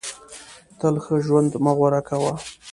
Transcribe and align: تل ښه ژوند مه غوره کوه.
تل 0.79 0.95
ښه 1.03 1.15
ژوند 1.25 1.51
مه 1.63 1.71
غوره 1.77 2.01
کوه. 2.07 2.31